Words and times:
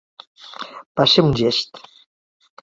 Va 1.01 1.05
ser 1.11 1.25
un 1.27 1.37
gest. 1.43 1.83